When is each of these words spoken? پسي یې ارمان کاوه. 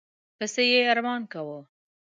پسي 0.37 0.63
یې 0.71 0.79
ارمان 0.91 1.21
کاوه. 1.31 1.59